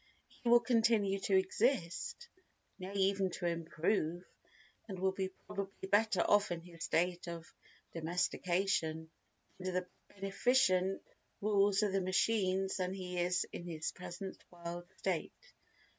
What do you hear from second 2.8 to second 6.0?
even to improve, and will be probably